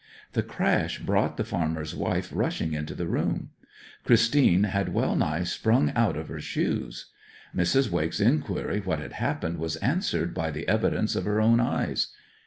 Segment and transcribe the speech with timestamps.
[0.33, 3.51] The crash brought the farmer's wife rushing into the room.
[4.03, 7.11] Christine had well nigh sprung out of her shoes.
[7.55, 7.91] Mrs.
[7.91, 12.07] Wake's enquiry what had happened was answered by the evidence of her own eyes.